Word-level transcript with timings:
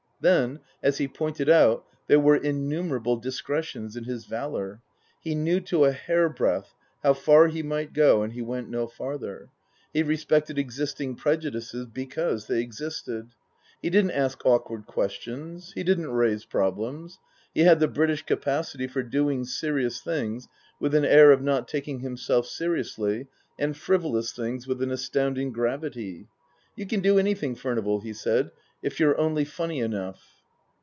Then, 0.23 0.59
as 0.83 0.99
he 0.99 1.07
pointed 1.07 1.49
out, 1.49 1.83
there 2.05 2.19
were 2.19 2.35
innumerable 2.35 3.19
discre 3.19 3.63
tions 3.63 3.95
in 3.95 4.03
his 4.03 4.25
valour. 4.25 4.79
He 5.19 5.33
knew 5.33 5.59
to 5.61 5.85
a 5.85 5.91
hairbreadth 5.91 6.75
how 7.01 7.15
far 7.15 7.47
he 7.47 7.63
might 7.63 7.91
go, 7.91 8.21
and 8.21 8.31
he 8.31 8.43
went 8.43 8.69
no 8.69 8.85
farther. 8.85 9.49
He 9.91 10.03
respected 10.03 10.59
existing 10.59 11.15
prejudices 11.15 11.87
because 11.87 12.45
they 12.45 12.61
existed. 12.61 13.29
He 13.81 13.89
didn't 13.89 14.11
ask 14.11 14.45
awkward 14.45 14.85
questions; 14.85 15.71
he 15.73 15.83
didn't 15.83 16.11
raise 16.11 16.45
problems; 16.45 17.17
he 17.55 17.61
had 17.61 17.79
the 17.79 17.87
British 17.87 18.21
capacity 18.21 18.85
for 18.85 19.01
doing 19.01 19.43
serious 19.43 20.01
things 20.01 20.47
with 20.79 20.93
an 20.93 21.03
air 21.03 21.31
of 21.31 21.41
not 21.41 21.67
taking 21.67 22.01
himself 22.01 22.45
seriously 22.45 23.25
and 23.57 23.75
frivolous 23.75 24.33
things 24.33 24.67
with 24.67 24.83
an 24.83 24.91
astounding 24.91 25.51
gravity." 25.51 26.27
You 26.75 26.85
can 26.85 26.99
do 27.01 27.17
anything, 27.17 27.55
Furnival," 27.55 28.01
he 28.01 28.13
said," 28.13 28.51
if 28.81 28.99
you're 28.99 29.15
only 29.19 29.45
funny 29.45 29.77
enough." 29.79 30.39